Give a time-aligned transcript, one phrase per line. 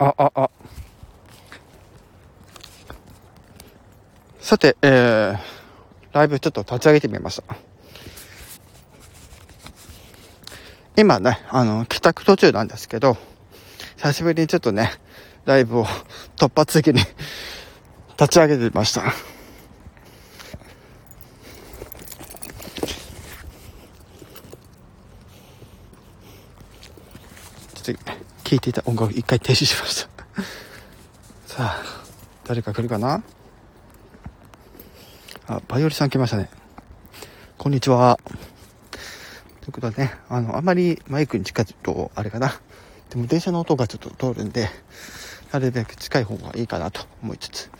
[0.00, 0.50] あ、あ、あ。
[4.40, 5.38] さて、えー、
[6.12, 7.56] ライブちょっと立ち上げてみました。
[10.96, 13.18] 今ね、あの、帰宅途中なんですけど、
[13.96, 14.90] 久しぶりにちょっとね、
[15.44, 15.84] ライブを
[16.34, 17.02] 突発的に
[18.18, 19.02] 立ち上げてみました。
[27.82, 30.42] ちょっと聴いていた音楽一回停止しました
[31.46, 31.82] さあ、
[32.44, 33.22] 誰か来るかな？
[35.46, 36.50] あ、バイオリさん来ましたね。
[37.58, 38.18] こんにちは。
[39.60, 42.60] ということでね、あの、あまりマイクに近づくと、あれかな。
[43.10, 44.68] でも電車の音がちょっと通るんで、
[45.52, 47.70] なるべく近い方がいいかなと思いつつ、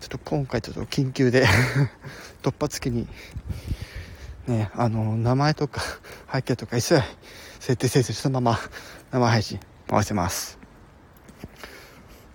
[0.00, 1.46] ちょっと今回ちょっと緊急で
[2.42, 3.06] 突発的に、
[4.48, 5.80] ね、あの、名前とか
[6.32, 7.04] 背景とか一切
[7.60, 8.58] 設定せずそのまま
[9.10, 10.58] 生配信回せます。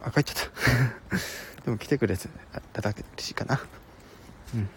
[0.03, 2.27] あ、帰っちゃった でも来てくれて
[2.73, 3.61] ただけ嬉しいかな。
[4.53, 4.69] うん。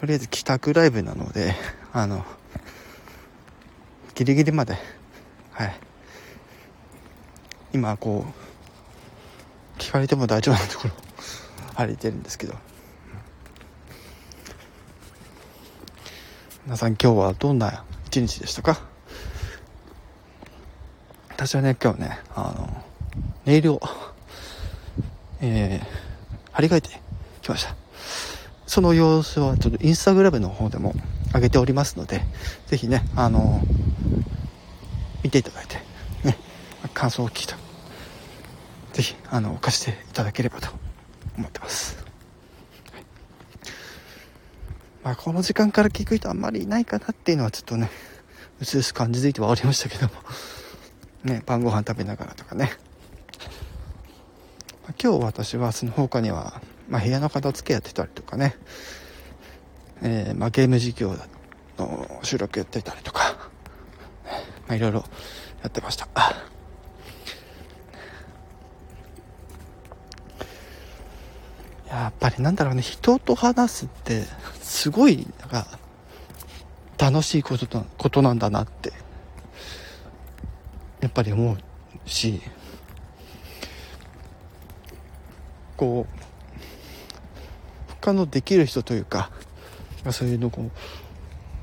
[0.00, 1.54] とりあえず帰宅ライブなので、
[1.92, 2.24] あの、
[4.14, 4.78] ギリギリまで、
[5.52, 5.76] はい。
[7.72, 8.24] 今、こ
[9.76, 10.94] う、聞かれても大丈夫なところ、
[11.86, 12.54] 歩いてるんですけど。
[16.64, 18.95] 皆さん今日はどんな一日でしたか？
[21.46, 22.84] 私はね、今日ね、あの、
[23.44, 23.80] ネイルを、
[25.40, 25.86] えー、
[26.50, 27.00] 張り替えて
[27.40, 27.76] きました。
[28.66, 30.92] その様子はちょっとインスタグラムの方でも
[31.32, 32.22] 上げておりますので、
[32.66, 33.60] ぜひね、あの
[35.22, 35.76] 見ていただいて、
[36.24, 36.36] ね、
[36.92, 37.56] 感想を聞いた。
[38.92, 40.70] ぜひ、あの、貸していただければと
[41.38, 41.96] 思ってます。
[45.04, 47.88] まあ、この時間から聞く人あんまりいないかなっていうのはちょっとね、
[48.60, 50.12] うすうす感じづいてはおりましたけども、
[51.26, 52.72] ね、晩ご飯食べながらとかね。
[55.02, 58.56] 今日私はその他には、まあ、部屋の片付けやってたりとかね、
[60.02, 61.18] えー、まあ、ゲーム実況
[61.78, 63.50] の収録やってたりとか、
[64.68, 65.04] まあ、いろいろ
[65.62, 66.08] やってました。
[71.88, 74.24] やっぱりなんだろうね、人と話すって、
[74.60, 75.66] すごい、なんか、
[76.98, 78.92] 楽しいこととことなんだなって、
[81.00, 81.58] やっぱり思う
[82.08, 82.40] し、
[85.76, 89.30] こう、他のできる人というか、
[90.12, 90.70] そういうのこう、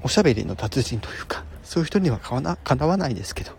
[0.03, 3.51] おしゃべりの達人というか、そういう人にはかなかなわないですけど、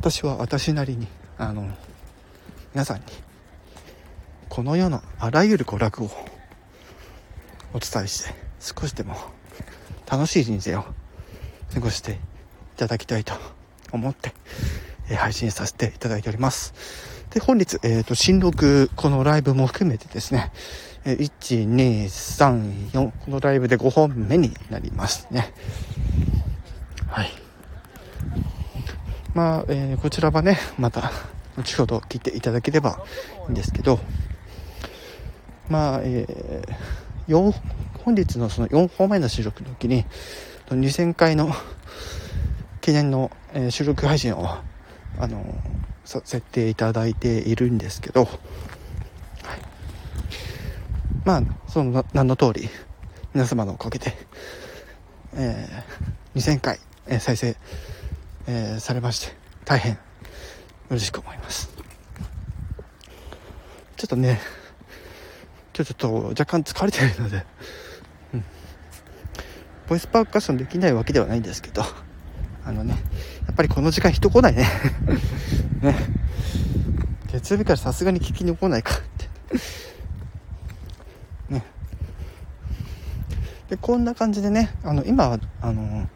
[0.00, 1.06] 私は私なりに、
[1.38, 1.68] あの、
[2.74, 3.04] 皆さんに、
[4.48, 6.10] この世のあらゆる娯楽を
[7.72, 9.16] お伝えして、少しでも
[10.10, 10.84] 楽しい人生を
[11.72, 12.16] 過ごしてい
[12.76, 13.34] ただきたいと
[13.92, 14.32] 思って、
[15.10, 16.74] え配信させていただいております。
[17.30, 20.52] で、本日、えっ、ー、と、新録、このライブも含めてですね
[21.08, 25.52] え、1、2、3、4、このライブで5本目になりますね。
[27.06, 27.30] はい。
[29.32, 31.12] まあ、えー、こちらはね、また、
[31.56, 32.98] 後ほど聞いていただければ
[33.46, 34.00] いいんですけど、
[35.68, 37.54] まあ、えー、4、
[38.04, 40.04] 本日のその4本目の収録の時に、
[40.70, 41.52] 2000回の
[42.86, 44.46] 記念の、え、収録配信を、
[45.18, 45.44] あの
[46.04, 48.28] させていただいているんですけど、
[51.24, 52.68] まあ、その名の通り、
[53.34, 54.16] 皆様のおかげで、
[55.34, 57.56] えー、2000回、えー、再生、
[58.46, 59.98] えー、されまして、大変
[60.88, 61.70] 嬉しく思います。
[63.96, 64.40] ちょっとね、
[65.72, 67.44] ちょっと若干疲れてるので、
[68.32, 68.44] うん。
[69.88, 71.82] ボイスパーカッションできないわけではないんですけど、
[72.66, 72.96] あのね、
[73.46, 74.66] やっぱりこの時間人来ないね。
[75.80, 75.94] ね。
[77.28, 79.00] 月曜日からさすがに聞きに来ないかっ
[81.48, 81.54] て。
[81.54, 81.62] ね
[83.70, 86.08] で、こんな感じでね、あの、今、あの、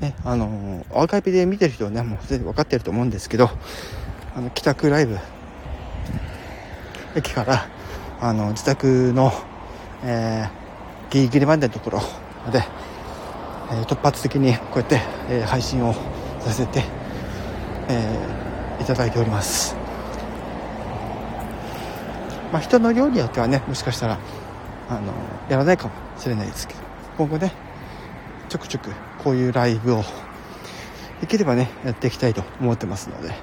[0.00, 3.50] ね、あの、アーカイブで見てる人はね、もう全然分かってると思うんですけど、
[4.34, 5.18] あの、帰宅ライブ、
[7.14, 7.68] 駅から、
[8.22, 9.32] あの、自宅の、
[10.02, 12.00] えー、ギリギリまでのところ
[12.46, 12.62] まで、
[13.74, 15.94] え、突発的にこうやって、え、配信を
[16.40, 16.84] させて、
[17.88, 18.18] え、
[18.80, 19.76] いただいております。
[22.52, 24.18] まあ、人の量によってはね、もしかしたら、
[24.88, 25.12] あの、
[25.48, 26.80] やらないかもしれないですけど、
[27.18, 27.52] 今後ね、
[28.48, 30.04] ちょくちょくこういうライブを、
[31.20, 33.36] できればね、やっていきたいと思ってますので、ね、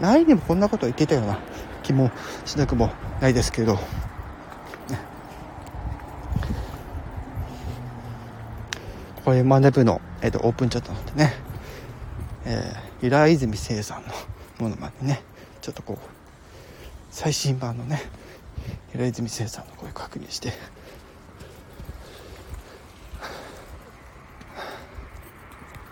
[0.00, 1.38] 前にもこんなこと言ってたような
[1.82, 2.10] 気も
[2.44, 2.90] しなくも
[3.20, 3.78] ないですけど、
[9.26, 11.34] これマネ部の、えーと、オープンチャットなんでね、
[12.44, 14.08] えー、平泉聖さんの
[14.60, 15.20] ものまでね
[15.60, 15.98] ちょっとこう
[17.10, 18.02] 最新版のね
[18.92, 20.52] 平泉成さんの声確認して。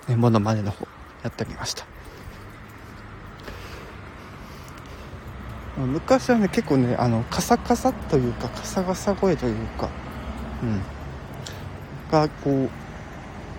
[0.07, 0.87] ねものまねの方
[1.25, 1.85] やってみました。
[5.77, 9.89] 昔はね結構ねあのカサカサというかカサカサ声というか
[10.63, 10.81] うん。
[12.13, 12.84] がこう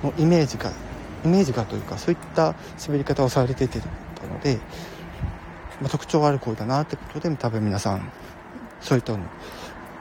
[0.06, 0.72] のイメージが
[1.24, 3.88] イメージがというかそういった喋り方をされててた
[4.28, 4.60] ので、
[5.82, 8.12] まあ、特徴ある声だなってことで多分皆さん
[8.80, 9.20] そういったの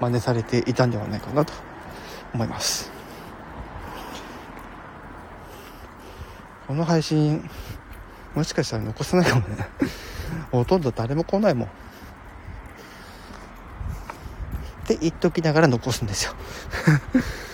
[0.01, 1.53] 真似されていたんではないかなと
[2.35, 2.93] 思います。
[6.67, 7.49] この配信
[8.35, 9.69] もしかしたら残せないかもね。
[10.51, 11.69] ほとんど誰も来ないもん。
[11.69, 11.71] っ
[14.87, 16.35] て言っときながら残すんですよ。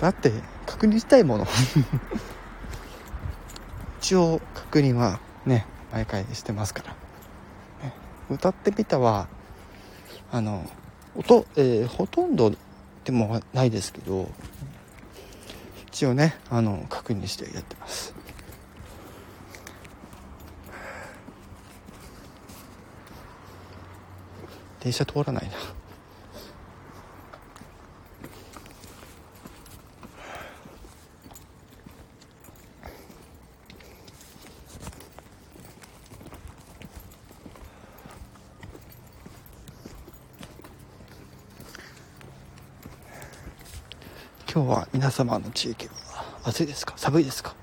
[0.00, 0.32] だって
[0.66, 1.46] 確認したいもの。
[4.00, 6.88] 一応確認はね毎回してますから、
[7.86, 7.94] ね、
[8.30, 9.28] 歌ってみたは
[10.32, 10.68] あの
[11.14, 12.50] 音、えー、ほとんど
[13.04, 14.30] でもないですけど
[15.88, 18.14] 一応ねあの確認してやってます。
[24.80, 25.79] 電車通らないな。
[44.52, 45.92] 今日は皆様の地域は
[46.42, 46.94] 暑いですか？
[46.96, 47.54] 寒いですか？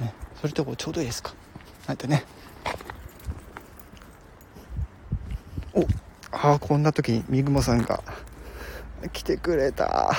[0.00, 1.32] ねそれともちょうどいいですか？
[1.86, 2.24] なんてね。
[5.74, 5.86] お
[6.32, 8.02] ああこんな時にみぐもさんが
[9.12, 10.10] 来てくれた。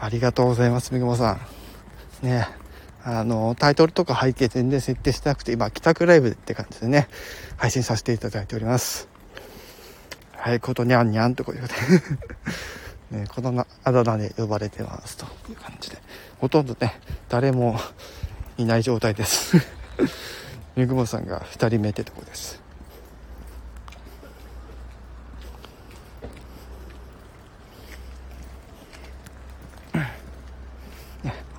[0.00, 1.40] ありがとうございますみぐもさ
[2.22, 2.24] ん。
[2.24, 2.46] ね
[3.02, 7.08] あのタイトルとか背景全然設定してなくて今帰宅ライブって感じでね
[7.56, 9.08] 配信させていただいております。
[10.40, 11.74] はい、ことにゃんにゃんとこういうこと
[13.10, 15.98] で ね、このあだ名で呼ばれてますという感じで、
[16.38, 17.80] ほとんどね、誰も
[18.56, 19.56] いない状態です。
[20.76, 22.60] みぐもさんが2人目ってとこです。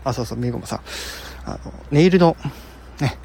[0.06, 0.82] あ、そうそう、みぐもさん。
[1.46, 2.38] あの、ネイルの、
[3.02, 3.18] ね、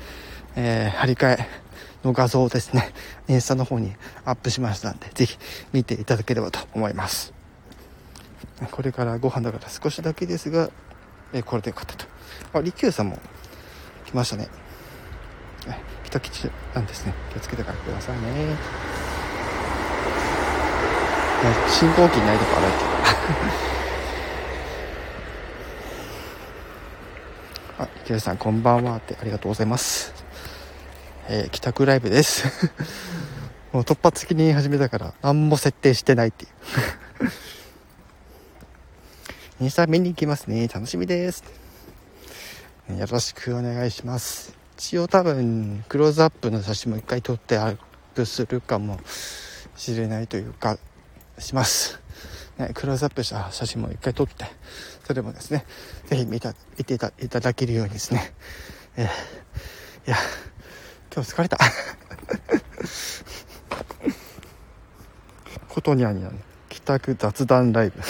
[0.57, 1.65] えー、張り替え、
[2.05, 2.93] の画像をですね、
[3.29, 3.93] インスタの方に
[4.25, 5.39] アップしましたんで、ぜひ
[5.73, 7.33] 見ていただければと思います。
[8.71, 10.71] これからご飯だから少しだけですが、
[11.33, 12.07] えこれでよかったと。
[12.55, 13.19] あ、利休さんも
[14.07, 14.49] 来ましたね。
[16.05, 17.15] 北吉なんですね。
[17.33, 18.57] 気をつけて帰ってくださいね。
[21.69, 22.91] 信号機ないとこ歩いてる。
[27.85, 30.15] あ、池谷さんこんばんはってありがとうございます。
[31.29, 32.71] えー、帰宅ライブです
[33.75, 36.51] もう突発的に始めたから何も設定してないっていう。
[39.65, 40.69] インスタ見に行きますね。
[40.69, 41.43] 楽しみです。
[42.89, 44.55] よろしくお願いします。
[44.77, 47.79] 一応多分クローズアップの写真も一回撮ってアッ
[48.15, 49.01] プするかも
[49.75, 50.79] しれないというか
[51.41, 52.01] します、
[52.59, 54.45] ね、クローズアップした写真も一回撮って
[55.05, 55.67] それもですね。
[56.07, 58.35] 是非見た見ていただけるようにですね、
[58.97, 60.17] えー、いや
[61.13, 61.59] 今日疲れた
[65.69, 66.31] ことにゃにゃ
[66.69, 68.01] 帰宅雑談ライブ。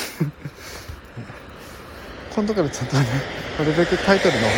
[2.35, 3.07] 今度からちゃんとね
[3.59, 4.51] なるべくタイトルの方が。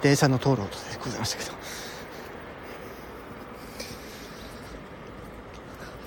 [0.00, 0.66] 電車の通る音で
[0.98, 1.52] ございましたけど。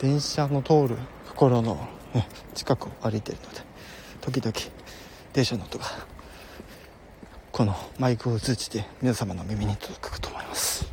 [0.01, 3.62] 電車の通るところの、ね、近くを歩いてるので
[4.22, 4.53] 時々
[5.34, 5.86] 電車の音が
[7.56, 10.86] このマイクを通じて皆様の耳に届くと思います。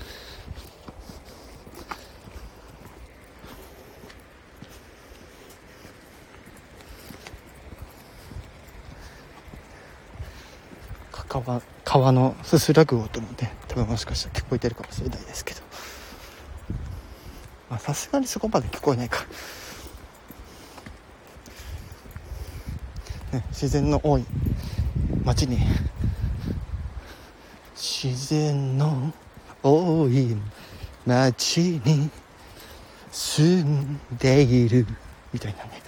[11.10, 15.62] 川川のすすらぐ音もね多分もしかしたら聞こえてるかもしれないですけど。
[17.80, 19.24] さすがにそこまで聞こえないか、
[23.32, 24.24] ね、自然の多い
[25.24, 25.58] 街に
[28.02, 29.12] 自然の
[29.62, 30.36] 多い
[31.06, 32.10] 街に
[33.10, 34.86] 住んでいる。
[35.32, 35.80] みたいなね。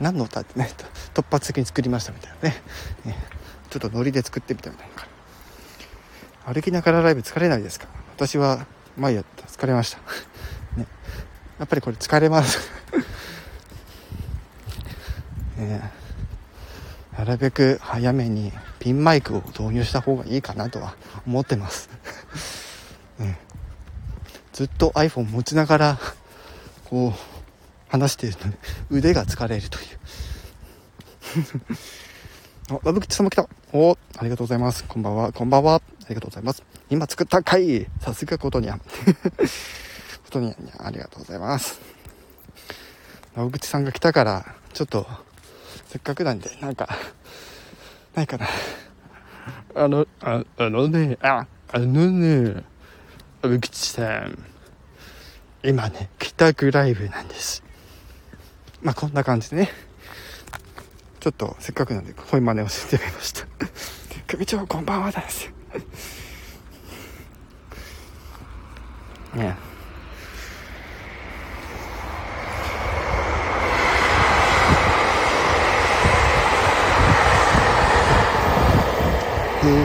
[0.00, 0.70] 何の歌ってね
[1.14, 2.62] 突発的に作りましたみたいなね。
[3.70, 4.88] ちょっとノリで作ってみたみたい
[6.46, 6.52] な。
[6.52, 7.86] 歩きながらライブ疲れないですか？
[8.16, 9.46] 私は前やった。
[9.46, 9.98] 疲れました、
[10.76, 10.86] ね、
[11.58, 12.70] やっぱりこれ疲れます、
[15.56, 15.90] ね、
[17.18, 21.90] なるべく早めにピンマイクを導入した方がいいかなとは思ってます。
[23.20, 23.36] うん。
[24.52, 25.98] ずっと iPhone 持ちながら、
[26.84, 27.12] こう、
[27.88, 28.58] 話しているので、
[28.90, 29.86] 腕が疲れるという。
[32.74, 33.48] お、ラブ口さんも来た。
[33.72, 34.84] お、ありがとうございます。
[34.84, 35.74] こんばんは、こんばんは。
[35.76, 36.62] ありがとうございます。
[36.90, 38.78] 今作った回さすがことにゃん。
[40.24, 41.80] ことにゃんにゃん、ありがとうございます。
[43.34, 45.06] ラブ口さんが来たから、ちょっと、
[45.88, 46.88] せっかくなんで、なんか、
[48.14, 48.46] ないかな。
[49.74, 52.64] あの、ああのね、あ、あのね、
[53.42, 54.38] ラブ口さん。
[55.62, 57.62] 今ね、帰宅ライブなんです。
[58.82, 59.70] まあ、こんな感じでね。
[61.20, 63.46] ちょっと、せっかくなんで、声真似をしてみました。
[64.26, 65.50] 組長、こんばんはです。
[69.34, 69.67] ね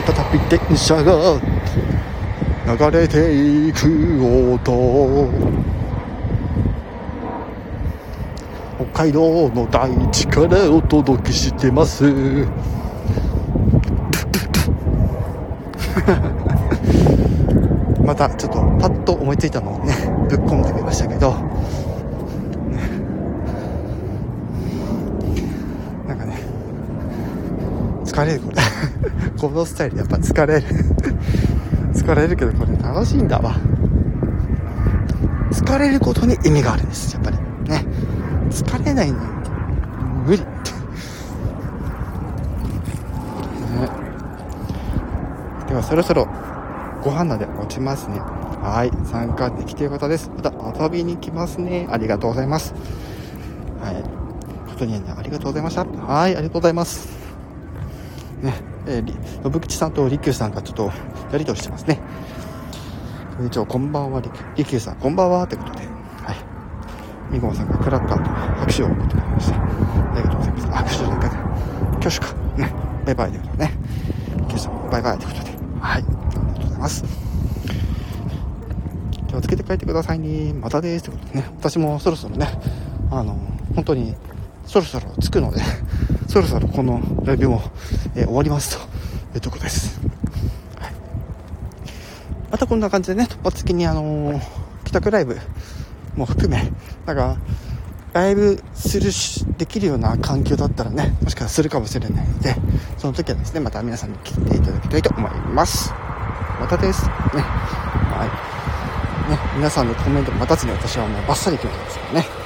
[0.06, 1.40] 再び電車が
[2.66, 3.84] 流れていく
[4.54, 5.28] 音
[8.76, 12.04] 北海道の大地からお届けしてます。
[18.04, 19.94] またちょっとパッと思いついたのをね
[20.28, 21.34] ぶっ込んでみましたけど。
[26.08, 26.38] なんかね
[28.04, 28.63] 疲れるこれ。
[29.48, 30.66] このスタイルやっぱ疲れる。
[31.92, 33.54] 疲れるけどこれ楽しいんだわ。
[35.52, 37.12] 疲れることに意味があるんです。
[37.14, 37.36] やっぱり。
[37.68, 37.84] ね。
[38.50, 39.18] 疲れないの
[40.26, 40.38] 無理。
[40.38, 40.50] って、ね、
[45.68, 46.26] ではそろそろ
[47.02, 48.20] ご飯なで落ちますね。
[48.62, 48.90] はい。
[49.06, 50.30] 参加できている方です。
[50.34, 51.86] また遊びに来ますね。
[51.90, 52.72] ありがとうございます。
[53.82, 54.02] はい。
[54.70, 55.84] ことにありがとうございました。
[55.84, 56.34] はい。
[56.34, 57.08] ありがとうございます。
[58.42, 58.73] ね。
[58.86, 60.92] えー、信口さんと利休さんがちょっと
[61.32, 62.00] やりとりしてますね。
[63.46, 64.22] 一応、こんばんは、
[64.56, 65.84] 利休さん、こんばんは、ってことで、
[67.34, 69.60] みごまさんがクラッカーと拍手を送ってくれました。
[69.60, 70.66] ありがとうございます。
[70.68, 71.26] 拍手じゃなか
[71.94, 72.34] 挙手か。
[72.56, 72.72] ね。
[73.04, 73.72] バイバイということでね。
[74.36, 75.50] 今朝もバイバイということで。
[75.80, 76.02] はい。
[76.02, 77.04] ありがとうございます。
[79.26, 80.52] 気をつけて帰ってくださいね。
[80.52, 81.04] またです。
[81.06, 81.44] ということでね。
[81.58, 82.46] 私もそろそろね、
[83.10, 83.36] あの、
[83.74, 84.14] 本当に
[84.64, 85.60] そろそろ着くので、
[86.34, 87.62] そろそろこのライブも、
[88.16, 88.84] えー、終わりますと
[89.36, 90.00] いうとこです。
[90.80, 90.92] はい。
[92.50, 94.40] またこんな感じでね、突発的にあのー、
[94.82, 95.38] 帰宅ライブ
[96.16, 96.72] も含め、
[97.06, 97.36] なんか、
[98.14, 102.56] ライブするし、できるような環境だったらね、もしかするかもしれないので、
[102.98, 105.94] その時はですね、また皆さんに聞いていただきたいと思います。
[106.58, 107.06] またです。
[107.06, 107.12] ね。
[107.42, 108.26] は
[109.28, 109.30] い。
[109.30, 112.43] ね、皆さんのコメント待たずに私はもうバッサリ決めてますからね。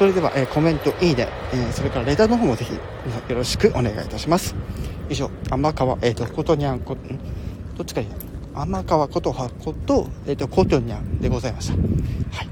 [0.00, 2.80] それでは、えー、コメント、いいね、えー、それからレターの方もぜひ、よ
[3.28, 4.54] ろしくお願いいたします。
[5.10, 6.96] 以上、天川、えっ、ー、と、ことにゃんこ、ん？
[7.76, 8.06] どっちかいい
[8.54, 11.74] 天川ことはこと、えっ、と、ことにゃんでございました。
[11.74, 12.48] はい。